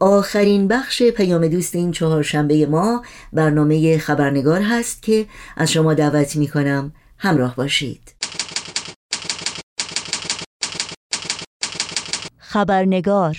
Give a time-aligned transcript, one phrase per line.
[0.00, 5.26] آخرین بخش پیام دوست این چهارشنبه ما برنامه خبرنگار هست که
[5.56, 8.14] از شما دعوت می کنم همراه باشید.
[12.38, 13.36] خبرنگار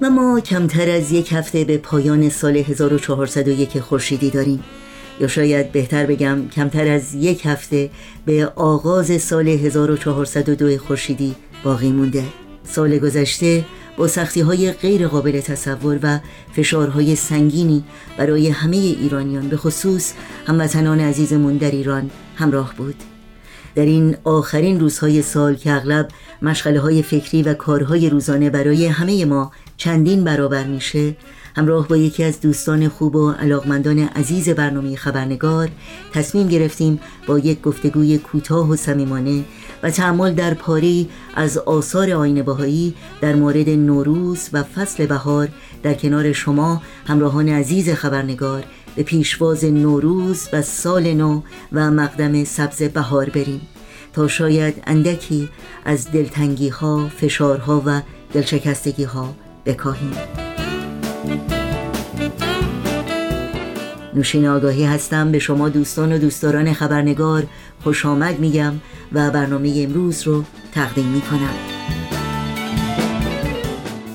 [0.00, 4.64] و ما کمتر از یک هفته به پایان سال 1401 خورشیدی داریم.
[5.20, 7.90] یا شاید بهتر بگم کمتر از یک هفته
[8.26, 11.34] به آغاز سال 1402 خورشیدی
[11.64, 12.24] باقی مونده.
[12.64, 13.64] سال گذشته
[13.96, 16.18] با سختی های غیر قابل تصور و
[16.52, 17.84] فشارهای سنگینی
[18.16, 20.12] برای همه ایرانیان به خصوص
[20.46, 22.96] هموطنان عزیزمون در ایران همراه بود.
[23.74, 26.08] در این آخرین روزهای سال که اغلب
[26.42, 31.16] مشغله های فکری و کارهای روزانه برای همه ما چندین برابر میشه
[31.56, 35.68] همراه با یکی از دوستان خوب و علاقمندان عزیز برنامه خبرنگار
[36.12, 39.44] تصمیم گرفتیم با یک گفتگوی کوتاه و صمیمانه
[39.82, 45.48] و تعمل در پاری از آثار آین بهایی در مورد نوروز و فصل بهار
[45.82, 48.64] در کنار شما همراهان عزیز خبرنگار
[48.96, 51.40] به پیشواز نوروز و سال نو
[51.72, 53.60] و مقدم سبز بهار بریم.
[54.12, 55.48] تا شاید اندکی
[55.84, 58.00] از دلتنگی ها، فشارها و
[58.32, 59.34] دلشکستگی ها
[59.66, 60.12] بکاهیم.
[64.14, 65.32] نوشین آگاهی هستم.
[65.32, 67.46] به شما دوستان و دوستداران خبرنگار
[67.82, 68.72] خوش آمد میگم
[69.12, 72.03] و برنامه امروز رو تقدیم می‌کنم.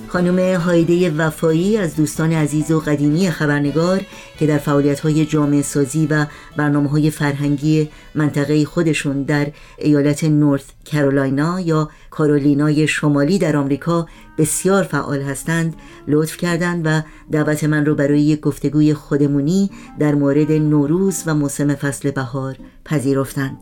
[0.10, 4.02] خانم هایده وفایی از دوستان عزیز و قدیمی خبرنگار
[4.40, 6.26] که در فعالیت های جامعه سازی و
[6.58, 14.08] برنامه های فرهنگی منطقه خودشون در ایالت نورث کرولاینا یا کارولینای شمالی در آمریکا
[14.38, 15.76] بسیار فعال هستند
[16.08, 17.02] لطف کردند و
[17.32, 23.58] دعوت من رو برای یک گفتگوی خودمونی در مورد نوروز و موسم فصل بهار پذیرفتند.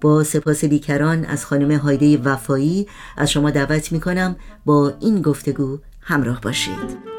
[0.00, 5.78] با سپاس بیکران از خانم هایده وفایی از شما دعوت می کنم با این گفتگو
[6.00, 7.13] همراه باشید.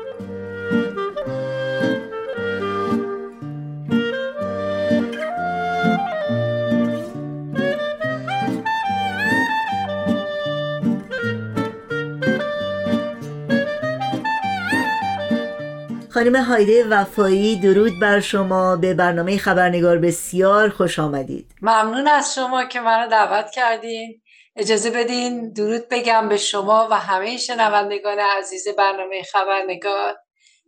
[16.16, 18.76] خانم هایده وفایی درود بر شما.
[18.76, 21.52] به برنامه خبرنگار بسیار خوش آمدید.
[21.62, 24.22] ممنون از شما که منو دعوت کردین.
[24.56, 30.16] اجازه بدین درود بگم به شما و همه شنوندگان عزیز برنامه خبرنگار.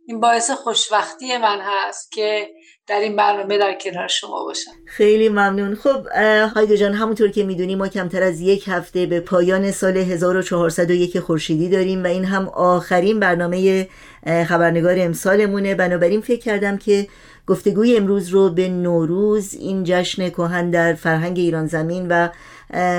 [0.08, 2.48] این باعث خوشوقتی من هست که
[2.86, 4.70] در این برنامه در کنار شما باشم.
[4.86, 5.74] خیلی ممنون.
[5.74, 6.06] خب
[6.54, 11.68] هایده جان همونطور که می‌دونی ما کمتر از یک هفته به پایان سال 1401 خورشیدی
[11.68, 13.88] داریم و این هم آخرین برنامه
[14.26, 15.74] خبرنگار امسالمونه.
[15.74, 17.08] بنابراین فکر کردم که
[17.46, 22.28] گفتگوی امروز رو به نوروز این جشن کهن در فرهنگ ایران زمین و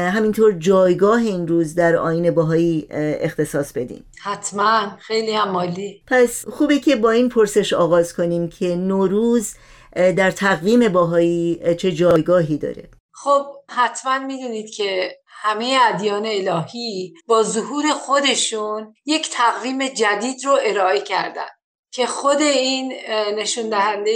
[0.10, 4.06] همینطور جایگاه این روز در آین باهایی اختصاص بدیم.
[4.22, 4.98] حتما.
[5.00, 9.54] خیلی هم مالی پس خوبه که با این پرسش آغاز کنیم که نوروز
[9.96, 12.84] در تقویم باهایی چه جایگاهی داره.
[13.24, 21.02] خب حتما می‌دونید که همه ادیان الهی با ظهور خودشون یک تقویم جدید رو ارائه
[21.02, 21.48] کردن
[21.92, 22.94] که خود این
[23.36, 24.12] نشون دهنده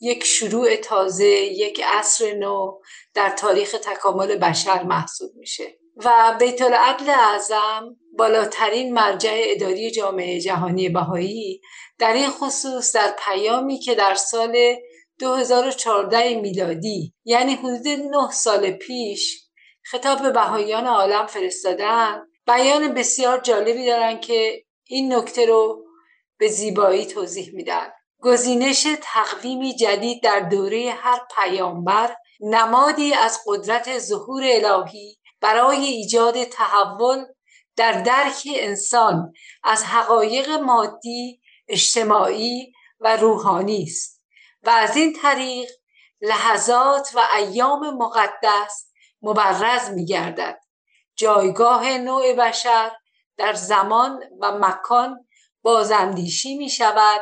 [0.00, 2.78] یک شروع تازه یک عصر نو
[3.14, 5.78] در تاریخ تکامل بشر محسوب میشه.
[6.04, 11.60] و بیت العدل اعظم بالاترین مرجع اداری جامعه جهانی بهایی
[11.98, 14.76] در این خصوص در پیامی که در سال
[15.20, 19.50] 2014 میلادی یعنی حدود 9 سال پیش
[19.82, 22.22] خطاب به بهاییان عالم فرستادن.
[22.46, 25.84] بیان بسیار جالبی دارن که این نکته رو
[26.38, 27.92] به زیبایی توضیح میدن.
[28.20, 37.24] گزینش تقویمی جدید در دوره هر پیامبر نمادی از قدرت ظهور الهی برای ایجاد تحول
[37.76, 39.32] در درک انسان
[39.64, 44.19] از حقایق مادی اجتماعی و روحانی است.
[44.62, 45.70] و از این طریق
[46.20, 48.90] لحظات و ایام مقدس
[49.22, 50.60] مبرز می گردد
[51.16, 52.90] جایگاه نوع بشر
[53.36, 55.26] در زمان و مکان
[55.62, 57.20] بازاندیشی می شود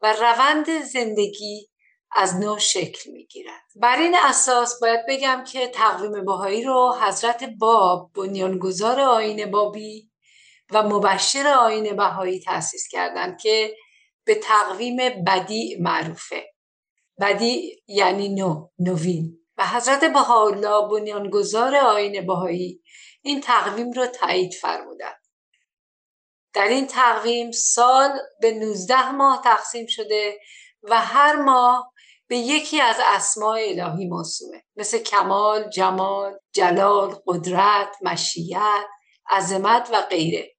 [0.00, 1.68] و روند زندگی
[2.12, 7.44] از نو شکل می گیرد بر این اساس باید بگم که تقویم باهایی رو حضرت
[7.58, 10.10] باب بنیانگذار آین بابی
[10.70, 13.76] و مبشر آین بهایی تأسیس کردند که
[14.24, 14.96] به تقویم
[15.26, 16.55] بدی معروفه.
[17.20, 19.38] بدی یعنی نو نوین.
[19.58, 22.82] و حضرت بهاءالله بنیانگذار آین بهایی
[23.22, 25.26] این تقویم رو تایید فرمودند.
[26.52, 30.38] در این تقویم سال به 19 ماه تقسیم شده
[30.82, 31.92] و هر ماه
[32.28, 34.62] به یکی از اسماع الهی موسومه.
[34.76, 38.86] مثل کمال، جمال، جلال، قدرت، مشیت،
[39.30, 40.56] عظمت و غیره.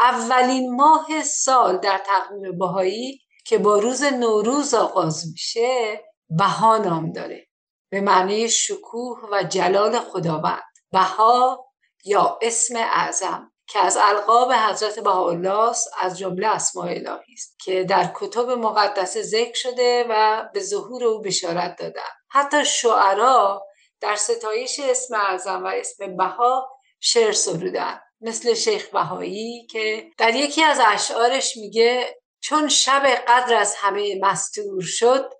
[0.00, 7.46] اولین ماه سال در تقویم بهایی که با روز نوروز آغاز میشه بها نام داره.
[7.90, 10.62] به معنی شکوه و جلال خداوند.
[10.92, 11.66] بها
[12.04, 18.12] یا اسم اعظم که از القاب حضرت بهاءالله از جمله اسماء الهی است که در
[18.14, 23.66] کتب مقدسه ذکر شده و به ظهور او بشارت دادن حتی شعرا
[24.00, 26.68] در ستایش اسم اعظم و اسم بها
[27.00, 33.74] شعر سرودن مثل شیخ بهایی که در یکی از اشعارش میگه چون شب قدر از
[33.78, 35.32] همه مستور شد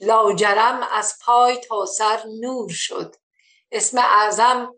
[0.00, 3.16] لاجرم از پای تا سر نور شد.
[3.72, 4.74] اسم اعظم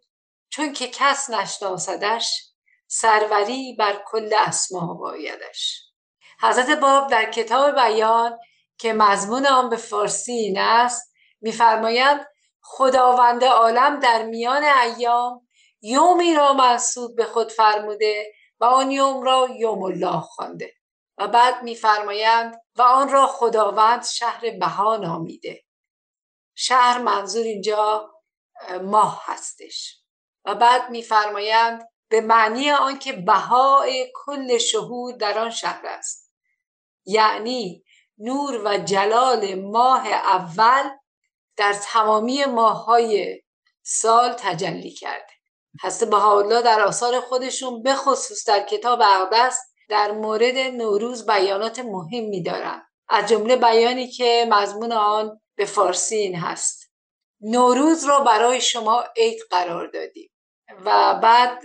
[0.48, 2.48] چون که کس نشناسدش
[2.86, 5.88] سروری بر کل اسما بایدش.
[6.40, 8.38] حضرت باب در کتاب بیان
[8.78, 12.26] که مضمون آن به فارسی این است میفرمایند
[12.60, 15.48] خداوند عالم در میان ایام
[15.80, 20.77] یومی را منصوب به خود فرموده و آن یوم را یوم الله خوانده.
[21.18, 25.64] و بعد میفرمایند و آن را خداوند شهر بها نامیده.
[26.54, 28.10] شهر منظور اینجا
[28.82, 30.02] ماه هستش.
[30.44, 36.32] و بعد میفرمایند به معنی آنکه بهای کل شهور در آن شهر است.
[37.06, 37.84] یعنی
[38.18, 40.90] نور و جلال ماه اول
[41.56, 43.42] در تمامی ماههای
[43.82, 45.32] سال تجلی کرده.
[45.82, 52.42] هسته بهاءالله در آثار خودشون به خصوص در کتاب اقدس در مورد نوروز بیانات مهمی
[52.42, 56.92] دارن از جمله بیانی که مضمون آن به فارسی این هست.
[57.40, 60.30] نوروز را برای شما عید قرار دادیم
[60.84, 61.62] و بعد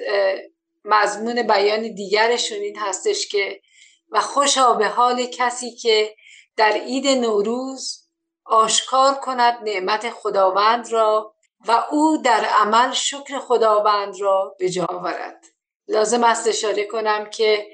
[0.85, 3.61] مضمون بیان دیگرشون این هستش که
[4.09, 6.15] و خوشا به حال کسی که
[6.55, 8.09] در عید نوروز
[8.45, 11.35] آشکار کند نعمت خداوند را
[11.67, 15.45] و او در عمل شکر خداوند را به جا آورد.
[15.87, 17.67] لازم است اشاره کنم که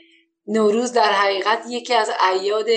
[0.49, 2.67] نوروز در حقیقت یکی از ایاد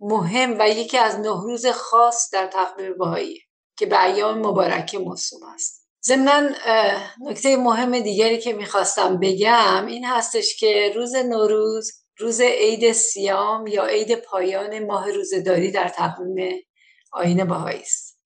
[0.00, 3.40] مهم و یکی از نوروز خاص در تقویم بهایی
[3.78, 5.88] که به ایام مبارکه موسوم است.
[6.06, 6.48] ضمنا
[7.20, 13.84] نکته مهم دیگری که می‌خواستم بگم این هستش که روز نوروز روز عید سیام یا
[13.84, 16.60] عید پایان ماه روزداری در تقویم
[17.12, 18.20] آین بهایی است.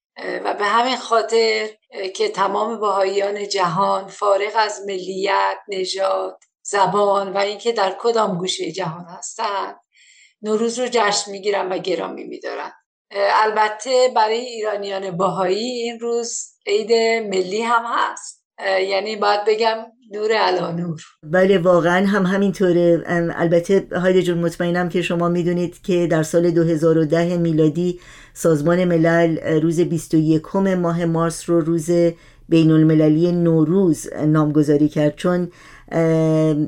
[0.45, 1.69] و به همین خاطر
[2.15, 9.05] که تمام بهاییان جهان فارغ از ملیت، نژاد، زبان و اینکه در کدام گوشه جهان
[9.19, 9.77] هستند
[10.43, 12.71] نوروز رو جشن می‌گیرن و گرامی میدارن.
[13.17, 16.93] البته برای ایرانیان باهایی این روز عید
[17.29, 18.45] ملی هم هست.
[18.89, 19.77] یعنی باید بگم
[20.13, 23.05] نور علا نور بله واقعا هم همینطوره.
[23.37, 28.01] البته هایده جون مطمئنم که شما می‌دونید که در سال 2010 میلادی
[28.35, 31.91] سازمان ملل روز 21 ماه مارس رو روز
[32.49, 35.17] بین المللی نوروز نامگذاری کرد.
[35.17, 35.51] چون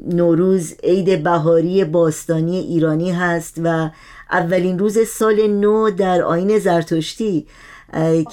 [0.07, 3.91] نوروز عید بهاری باستانی ایرانی هست و
[4.31, 7.47] اولین روز سال نو در آین زرتشتی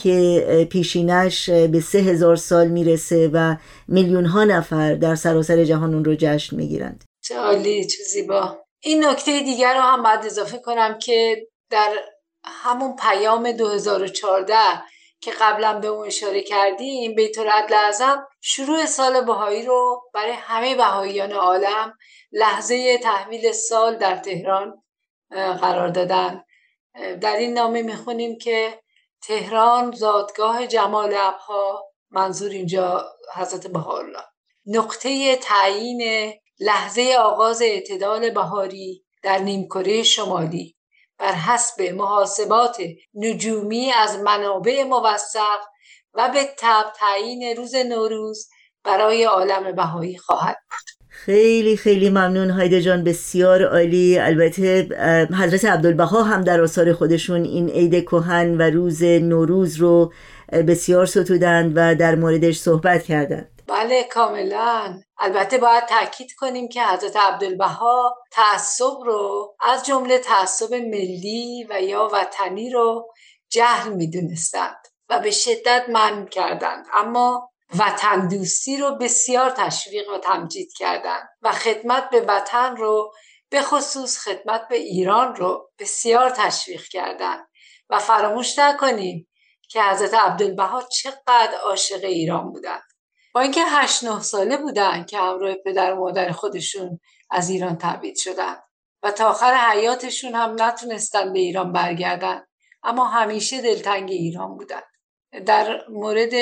[0.03, 3.55] که پیشینش به سه هزار سال می‌رسه و
[3.87, 7.03] میلیون ها نفر در سراسر جهان اون رو جشن می‌گیرند.
[7.23, 8.57] چه عالی چه زیبا.
[8.83, 11.89] این نکته دیگر رو هم باید اضافه کنم که در
[12.45, 14.53] همون پیام 2014
[15.23, 20.75] که قبلا به اون اشاره کردیم بیت العدل اعظم شروع سال بهایی رو برای همه
[20.75, 21.97] بهاییان عالم
[22.31, 24.83] لحظه تحویل سال در تهران
[25.61, 26.43] قرار دادن.
[27.21, 28.81] در این نامه می‌خونیم که
[29.21, 34.23] تهران زادگاه جمال ابها منظور اینجا حضرت بهاءالله.
[34.65, 40.75] نقطه تعیین لحظه آغاز اعتدال بهاری در نیمکره شمالی.
[41.23, 42.77] بر حسب محاسبات
[43.13, 45.59] نجومی از منابع موثق
[46.13, 48.49] و به تب تعیین روز نوروز
[48.83, 51.07] برای عالم بهایی خواهد بود.
[51.09, 54.19] خیلی خیلی ممنون هایده جان بسیار عالی.
[54.19, 54.87] البته
[55.39, 60.13] حضرت عبدالبها هم در آثار خودشون این عید کهن و روز نوروز رو
[60.67, 63.52] بسیار ستودند و در موردش صحبت کردند.
[63.67, 65.01] بله کاملا.
[65.17, 72.09] البته باید تاکید کنیم که حضرت عبدالبها تعصب رو از جمله تعصب ملی و یا
[72.13, 73.13] وطنی رو
[73.49, 76.85] جهل می‌دونستند و به شدت من کردند.
[76.93, 83.13] اما وطن دوستی رو بسیار تشویق و تمجید کردند و خدمت به وطن رو
[83.49, 87.47] به خصوص خدمت به ایران رو بسیار تشویق کردند.
[87.89, 89.29] و فراموش نکنیم
[89.69, 92.92] که حضرت عبدالبها چقدر عاشق ایران بودند.
[93.33, 96.99] با اینکه هشت نه ساله بودن که همراه پدر و مادر خودشون
[97.29, 98.55] از ایران تبعید شدن
[99.03, 102.43] و تا آخر حیاتشون هم نتونستن به ایران برگردن
[102.83, 104.83] اما همیشه دلتنگ ایران بودند
[105.45, 106.33] در مورد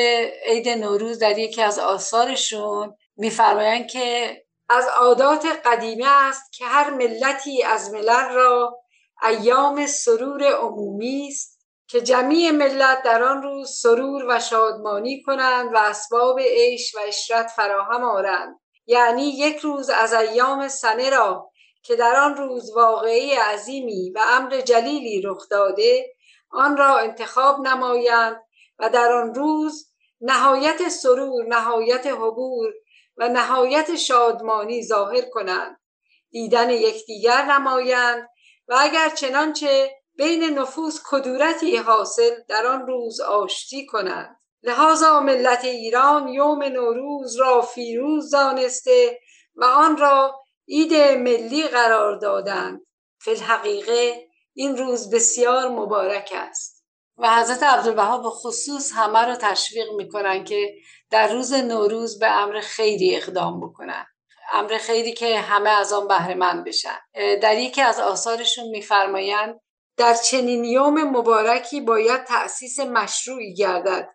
[0.46, 4.38] عید نوروز در یکی از آثارشون میفرمایند که
[4.70, 8.80] از عادات قدیمه است که هر ملتی از ملل را
[9.24, 11.51] ایام سرور عمومی است
[11.92, 17.48] که جمعی ملت در آن روز سرور و شادمانی کنند و اسباب عیش و اشرت
[17.48, 18.60] فراهم آرند.
[18.86, 21.52] یعنی یک روز از ایام سنه را
[21.84, 26.14] که در آن روز واقعی عظیمی و امر جلیلی رخ داده
[26.52, 28.44] آن را انتخاب نمایند
[28.80, 32.74] و در آن روز نهایت سرور نهایت حبور
[33.18, 35.82] و نهایت شادمانی ظاهر کنند.
[36.30, 38.30] دیدن یکدیگر نمایند
[38.68, 46.28] و اگر چنانچه بین نفوس کدورتی حاصل در آن روز آشتی کنند لحاظا ملت ایران
[46.28, 49.20] یوم نوروز را فیروز دانسته
[49.56, 52.82] و آن را عید ملی قرار دادند.
[53.28, 56.86] الحقیقه این روز بسیار مبارک است.
[57.18, 60.76] و حضرت عبدالبها به خصوص همه رو تشویق می‌کنن که
[61.10, 64.06] در روز نوروز به امر خیری اقدام بکنن
[64.52, 67.00] امر خیری که همه از آن بهره مند بشن
[67.42, 69.60] در یکی از آثارشون میفرمایند
[70.02, 74.10] در چنین یوم مبارکی باید تأسیس مشروعی گردد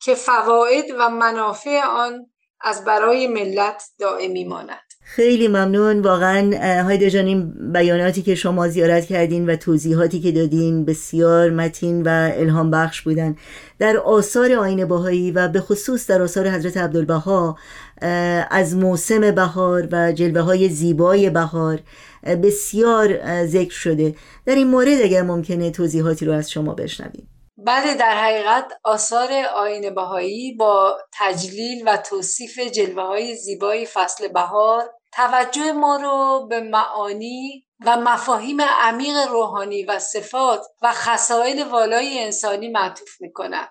[0.00, 2.26] که فواید و منافع آن
[2.60, 4.86] از برای ملت دائمی ماند.
[5.00, 6.00] خیلی ممنون.
[6.00, 6.50] واقعا
[6.82, 12.30] هایده جان این بیاناتی که شما زیارت کردین و توضیحاتی که دادین بسیار متین و
[12.34, 13.36] الهام بخش بودن.
[13.78, 17.56] در آثار آین باهایی و به خصوص در آثار حضرت عبدالبها
[18.50, 21.78] از موسم بهار و جلوه های زیبای بهار
[22.42, 24.14] بسیار ذکر شده.
[24.46, 27.28] در این مورد اگر ممکنه توضیحاتی رو از شما بشنویم.
[27.58, 34.90] بله در حقیقت آثار آین بهایی با تجلیل و توصیف جلوه های زیبای فصل بهار
[35.12, 42.68] توجه ما رو به معانی و مفاهیم عمیق روحانی و صفات و خصایل والای انسانی
[42.68, 43.68] معطوف می‌کنن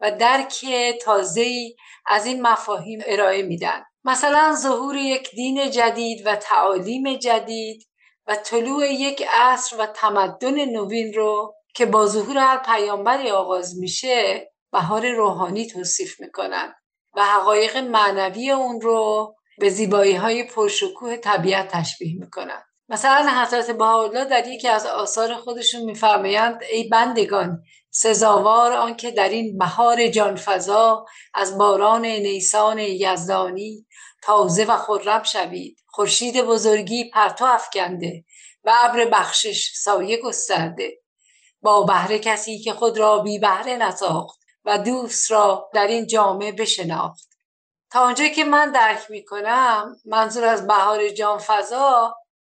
[0.00, 0.64] و درک
[1.02, 1.74] تازه
[2.06, 3.84] از این مفاهیم ارائه میدن.
[4.04, 7.88] مثلا ظهور یک دین جدید و تعالیم جدید
[8.26, 14.50] و طلوع یک عصر و تمدن نوین رو که با ظهور هر پیامبری آغاز میشه
[14.72, 16.74] بهار روحانی توصیف می‌کنن
[17.16, 22.62] و حقایق معنوی اون رو به زیبایی های پرشکوه طبیعت تشبیه می‌کنن.
[22.88, 29.58] مثلا حضرت بهاءالله در یکی از آثار خودشون میفرمایند ای بندگان سزاوار آنکه در این
[29.58, 33.86] بهار جانفضا از باران نیسان یزدانی
[34.22, 35.78] تازه و خرم شوید.
[35.86, 38.24] خورشید بزرگی پرتو افکنده
[38.64, 40.98] و ابر بخشش سایه گسترده.
[41.62, 46.52] با بهره کسی که خود را بی بهره نساخت و دوست را در این جامعه
[46.52, 47.28] بشناخت.
[47.90, 52.14] تا آنجا که من درک می کنم منظور از بهار جان فضا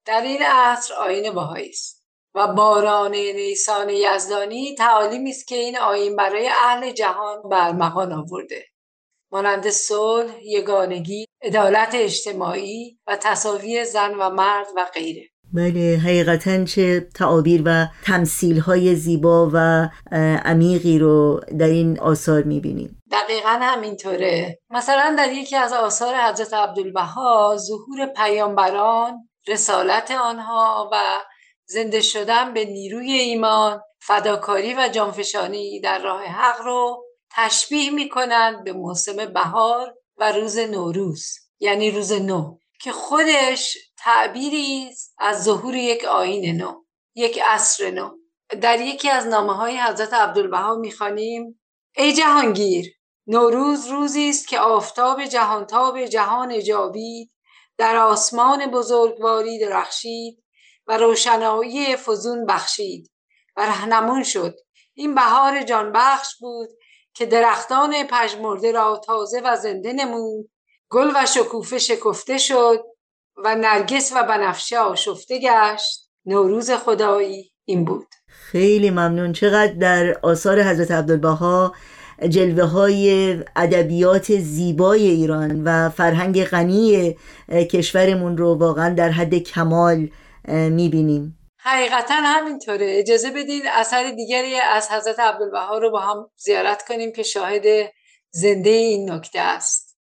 [0.08, 6.16] در این عصر آین بهایی است و باران نیسان یزدانی تعالیمی است که این آین
[6.16, 8.64] برای اهل جهان برمغان آورده.
[9.32, 15.28] مانند صلح یگانگی عدالت اجتماعی و تصاوی زن و مرد و غیره.
[15.52, 19.88] بله حقیقتا چه تعابیر و تمثیل های زیبا و
[20.44, 23.02] عمیقی رو در این آثار می‌بینیم.
[23.12, 24.58] دقیقا همینطوره.
[24.70, 31.24] مثلا در یکی از آثار حضرت عبدالبها ظهور پیامبران رسالت آنها و
[31.66, 38.72] زنده شدن به نیروی ایمان فداکاری و جانفشانی در راه حق رو تشبیه می‌کنند به
[38.72, 41.24] موسم بهار و روز نوروز
[41.60, 46.72] یعنی روز نو که خودش تعبیری از ظهور یک آین نو
[47.14, 48.10] یک عصر نو.
[48.60, 51.60] در یکی از نامه های حضرت عبدالبها می‌خوانیم
[51.96, 52.94] ای جهانگیر
[53.26, 57.30] نوروز روزی است که آفتاب جهانتاب جهان جاوید
[57.78, 60.44] در آسمان بزرگواری درخشید
[60.86, 63.10] و روشنایی فزون بخشید
[63.56, 64.54] و رهنمون شد.
[64.94, 66.68] این بهار جانبخش بود
[67.14, 70.50] که درختان پژمرده را تازه و زنده نمود.
[70.90, 72.84] گل و شکوفه شکفته شد
[73.36, 76.10] و نرگس و بنفشه آشفته گشت.
[76.26, 78.06] نوروز خدایی این بود.
[78.26, 79.32] خیلی ممنون.
[79.32, 81.74] چقدر در آثار حضرت عبدالبها
[82.28, 87.16] جلوه های ادبیات زیبای ایران و فرهنگ غنی
[87.70, 90.08] کشورمون رو واقعا در حد کمال
[90.48, 91.38] می‌بینیم.
[91.60, 92.86] حقیقتا همینطوره.
[92.98, 97.62] اجازه بدید اثر دیگری از حضرت عبدالبها رو با هم زیارت کنیم که شاهد
[98.30, 99.98] زنده این نکته است.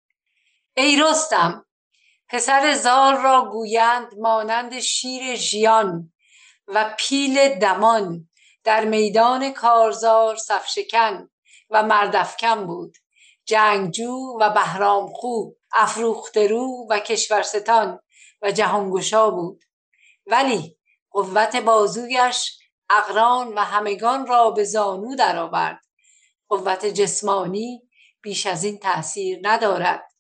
[0.78, 1.66] ای رستم
[2.30, 6.14] پسر زال را گویند مانند شیر ژیان
[6.68, 8.30] و پیل دمان
[8.64, 11.30] در میدان کارزار صفشکن.
[11.70, 12.98] و مردفکن بود.
[13.46, 18.00] جنگجو و بهرام خوب افروخترو و کشورستان
[18.42, 19.64] و جهانگشا بود.
[20.26, 20.78] ولی
[21.12, 22.60] قوت بازویش
[22.90, 25.82] اقران و همگان را به زانو درآورد.
[26.48, 27.82] قوت جسمانی
[28.22, 30.12] بیش از این تأثیر ندارد.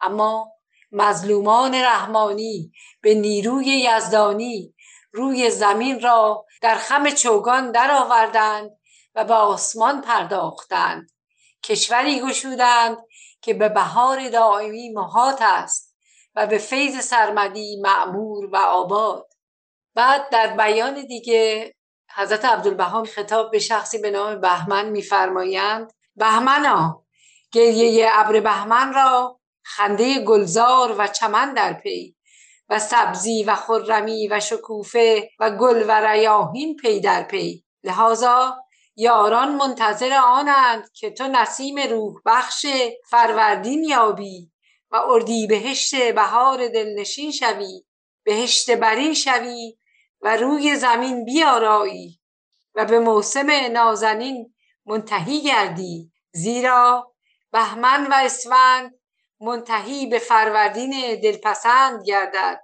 [0.00, 0.52] اما
[0.92, 4.74] مظلومان رحمانی به نیروی یزدانی
[5.12, 8.70] روی زمین را در خم چوگان درآوردند
[9.14, 11.10] و به آسمان پرداختند.
[11.62, 12.96] کشوری گشودند
[13.40, 15.96] که به بهار دائمی محاط است
[16.34, 19.26] و به فیض سرمدی معمور و آباد.
[19.94, 21.74] بعد در بیان دیگه
[22.14, 27.04] حضرت عبدالبهاء خطاب به شخصی به نام بهمن میفرمایند بهمنا
[27.52, 32.16] گریه ابر بهمن را خنده گلزار و چمن در پی
[32.68, 37.64] و سبزی و خرمی و شکوفه و گل و ریاحین پی در پی.
[37.84, 38.61] لهذا
[38.96, 42.66] یاران منتظر آنند که تو نسیم روح بخش
[43.10, 44.52] فروردین یابی
[44.90, 47.84] و اردی بهشت بهار دلنشین شوی
[48.24, 49.76] بهشت برین شوی
[50.20, 52.20] و روی زمین بیارایی
[52.74, 54.54] و به موسم نازنین
[54.86, 56.12] منتهی گردی.
[56.32, 57.14] زیرا
[57.52, 58.94] بهمن و اسفند
[59.40, 62.60] منتهی به فروردین دلپسند گردد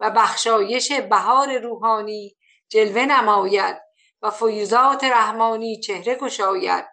[0.00, 2.36] و بخشایش بهار روحانی
[2.68, 3.76] جلوه نماید.
[4.24, 6.84] و فیوزات رحمانی چهره گشاید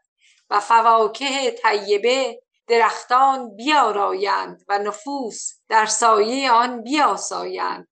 [0.50, 7.88] و فواکه طیبه درختان بیارایند و نفوس در سایه آن بیاسایند.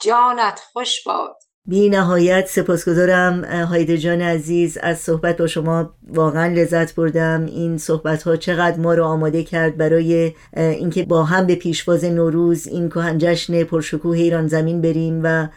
[0.00, 1.36] جانت خوش باد.
[1.64, 7.46] بی نهایت سپاسگزارم هایده جان عزیز از صحبت با شما واقعا لذت بردم.
[7.46, 12.66] این صحبت ها چقدر ما رو آماده کرد برای اینکه با هم به پیشواز نوروز
[12.66, 15.48] این کهن جشن پرشکوه ایران زمین بریم و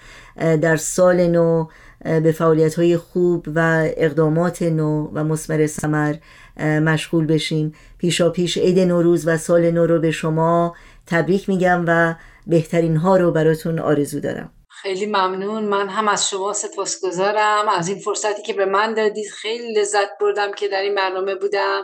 [0.57, 1.67] در سال نو
[2.03, 6.15] به فعالیت های خوب و اقدامات نو و مسمر سمر
[6.59, 7.75] مشغول بشیم.
[7.97, 10.75] پیشا پیش عید نوروز و سال نو رو به شما
[11.07, 12.15] تبریک میگم و
[12.47, 14.53] بهترین ها رو براتون آرزو دارم.
[14.69, 15.63] خیلی ممنون.
[15.63, 20.51] من هم از شما سپاسگزارم از این فرصتی که به من دادید خیلی لذت بردم
[20.53, 21.83] که در این برنامه بودم.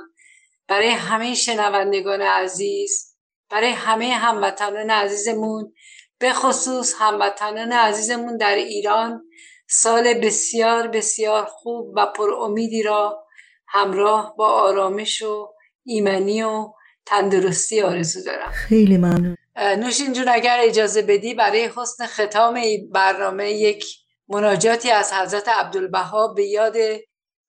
[0.67, 3.15] برای همه شنوندگان عزیز
[3.51, 5.74] برای همه هموطنان عزیزمون
[6.19, 9.23] به خصوص هموطنان عزیزمون در ایران
[9.69, 13.23] سال بسیار بسیار خوب و پر امیدی را
[13.67, 15.47] همراه با آرامش و
[15.84, 16.71] ایمنی و
[17.06, 18.51] تندرستی آرزو دارم.
[18.51, 19.38] خیلی ممنون.
[19.58, 23.86] نوشین جون اگر اجازه بدی برای حسن ختام این برنامه یک
[24.30, 26.75] مناجاتی از حضرت عبدالبها به یاد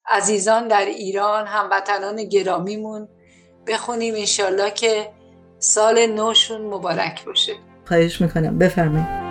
[0.06, 3.08] عزیزان در ایران هموطنان گرامیمون
[3.66, 5.12] بخونیم انشالله که
[5.58, 7.52] سال نوشون مبارک باشه.
[7.88, 8.58] خواهش می‌کنم.
[8.58, 9.27] بفرمایید.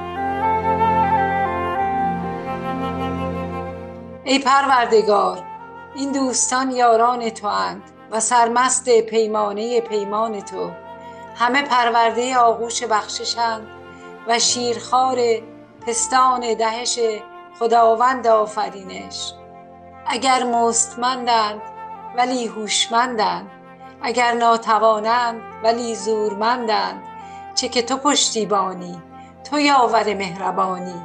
[4.29, 5.43] ای پروردگار
[5.95, 10.71] این دوستان یاران تو اند و سرمست پیمانه پیمان تو.
[11.35, 13.67] همه پرورده آغوش بخششند
[14.27, 15.17] و شیرخوار
[15.87, 16.99] پستان دهش
[17.59, 19.33] خداوند آفرینش.
[20.05, 21.61] اگر مستمندند
[22.17, 23.49] ولی هوشمندند
[24.01, 27.03] اگر ناتوانند ولی زورمندند.
[27.55, 29.01] چه که تو پشتیبانی
[29.49, 31.01] تو یاور مهربانی.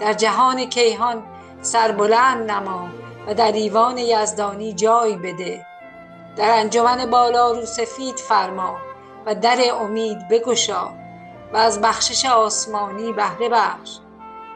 [0.00, 1.22] در جهان کیهان
[1.62, 2.88] سربلند نما
[3.26, 5.66] و در ایوان یزدانی جای بده.
[6.36, 8.76] در انجمن بالا رو سفید فرما
[9.26, 10.88] و در امید بگشا
[11.52, 13.98] و از بخشش آسمانی بهره بخش.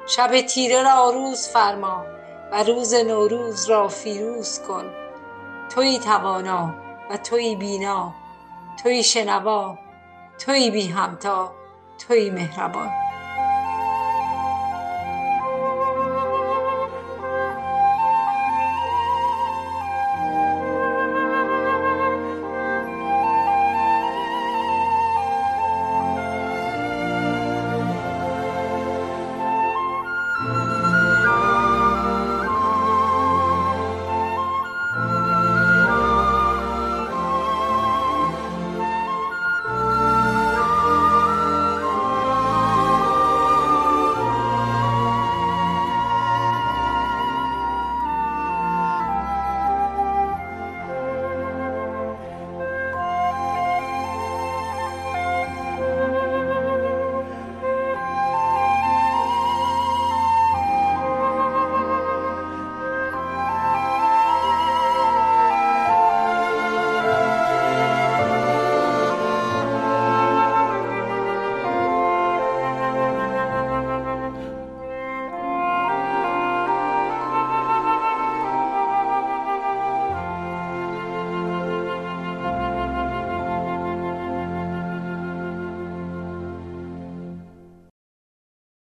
[0.07, 2.05] شب تیره را روز فرما
[2.53, 4.85] و روز نوروز را فیروز کن.
[5.75, 6.75] توی توانا
[7.11, 8.15] و توی بینا
[8.83, 9.79] توی شنوا
[10.39, 11.53] توی بی همتا
[11.99, 13.04] توی مهربان.